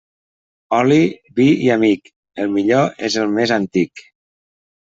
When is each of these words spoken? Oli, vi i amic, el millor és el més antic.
Oli, 0.77 0.97
vi 1.41 1.45
i 1.67 1.69
amic, 1.75 2.11
el 2.45 2.51
millor 2.57 2.91
és 3.11 3.19
el 3.25 3.37
més 3.39 3.55
antic. 3.59 4.07